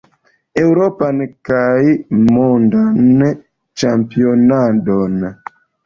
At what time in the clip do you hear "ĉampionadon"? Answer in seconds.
3.31-5.25